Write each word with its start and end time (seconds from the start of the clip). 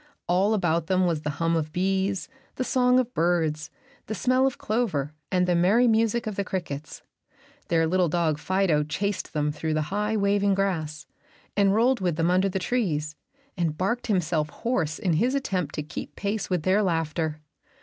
All 0.27 0.55
about 0.55 0.87
them 0.87 1.05
was 1.05 1.21
the 1.21 1.29
hum 1.37 1.55
of 1.55 1.71
bees, 1.71 2.27
the 2.55 2.63
song 2.63 2.97
of 2.97 3.13
birds, 3.13 3.69
the 4.07 4.15
smell 4.15 4.47
of 4.47 4.57
clover, 4.57 5.13
and 5.31 5.45
the 5.45 5.53
merry 5.53 5.87
music 5.87 6.25
of 6.25 6.35
the 6.37 6.43
crickets. 6.43 7.03
Their 7.67 7.85
little 7.85 8.09
dog 8.09 8.39
Fido 8.39 8.81
chased 8.83 9.31
them 9.33 9.51
through 9.51 9.75
the 9.75 9.93
high, 9.93 10.17
waving 10.17 10.55
grass, 10.55 11.05
and 11.55 11.75
rolled 11.75 11.99
with 11.99 12.15
them 12.15 12.31
under 12.31 12.49
the 12.49 12.57
trees, 12.57 13.15
and 13.55 13.77
barked 13.77 14.07
himself 14.07 14.49
hoarse 14.49 14.97
in 14.97 15.13
his 15.13 15.35
attempt 15.35 15.75
to 15.75 15.83
keep 15.83 16.15
pace 16.15 16.49
with 16.49 16.63
their 16.63 16.81
laughter. 16.81 17.39